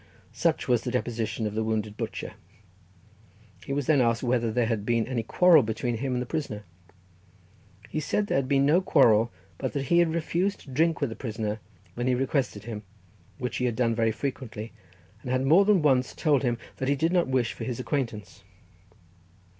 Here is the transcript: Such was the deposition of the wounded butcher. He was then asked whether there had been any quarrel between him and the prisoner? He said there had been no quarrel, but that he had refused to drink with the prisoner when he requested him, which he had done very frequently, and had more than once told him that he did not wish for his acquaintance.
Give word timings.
Such 0.33 0.67
was 0.67 0.81
the 0.81 0.89
deposition 0.89 1.45
of 1.45 1.53
the 1.53 1.63
wounded 1.63 1.95
butcher. 1.95 2.33
He 3.63 3.71
was 3.71 3.85
then 3.85 4.01
asked 4.01 4.23
whether 4.23 4.51
there 4.51 4.65
had 4.65 4.83
been 4.83 5.05
any 5.05 5.21
quarrel 5.21 5.61
between 5.61 5.97
him 5.97 6.13
and 6.13 6.21
the 6.23 6.25
prisoner? 6.25 6.63
He 7.87 7.99
said 7.99 8.25
there 8.25 8.39
had 8.39 8.47
been 8.47 8.65
no 8.65 8.81
quarrel, 8.81 9.31
but 9.59 9.73
that 9.73 9.83
he 9.89 9.99
had 9.99 10.15
refused 10.15 10.61
to 10.61 10.71
drink 10.71 11.01
with 11.01 11.11
the 11.11 11.15
prisoner 11.15 11.59
when 11.93 12.07
he 12.07 12.15
requested 12.15 12.63
him, 12.63 12.81
which 13.37 13.57
he 13.57 13.65
had 13.65 13.75
done 13.75 13.93
very 13.93 14.11
frequently, 14.11 14.73
and 15.21 15.29
had 15.29 15.45
more 15.45 15.65
than 15.65 15.83
once 15.83 16.15
told 16.15 16.41
him 16.41 16.57
that 16.77 16.89
he 16.89 16.95
did 16.95 17.13
not 17.13 17.27
wish 17.27 17.53
for 17.53 17.63
his 17.63 17.79
acquaintance. 17.79 18.43